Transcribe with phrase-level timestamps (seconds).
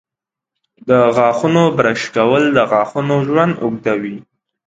[0.89, 4.17] د غاښونو برش کول د غاښونو ژوند اوږدوي.